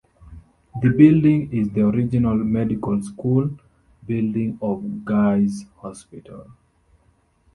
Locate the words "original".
1.87-2.33